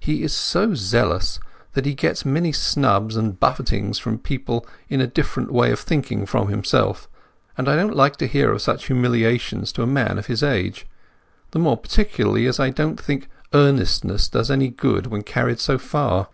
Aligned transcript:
He 0.00 0.22
is 0.22 0.32
so 0.32 0.74
zealous 0.74 1.38
that 1.74 1.84
he 1.84 1.92
gets 1.92 2.24
many 2.24 2.50
snubs 2.50 3.14
and 3.14 3.38
buffetings 3.38 3.98
from 3.98 4.18
people 4.18 4.66
of 4.90 5.00
a 5.00 5.06
different 5.06 5.52
way 5.52 5.70
of 5.70 5.78
thinking 5.78 6.24
from 6.24 6.48
himself, 6.48 7.10
and 7.58 7.68
I 7.68 7.76
don't 7.76 7.94
like 7.94 8.16
to 8.16 8.26
hear 8.26 8.50
of 8.52 8.62
such 8.62 8.86
humiliations 8.86 9.72
to 9.72 9.82
a 9.82 9.86
man 9.86 10.16
of 10.16 10.28
his 10.28 10.42
age, 10.42 10.86
the 11.50 11.58
more 11.58 11.76
particularly 11.76 12.46
as 12.46 12.58
I 12.58 12.70
don't 12.70 12.98
think 12.98 13.28
earnestness 13.52 14.30
does 14.30 14.50
any 14.50 14.68
good 14.70 15.08
when 15.08 15.22
carried 15.22 15.60
so 15.60 15.76
far. 15.76 16.28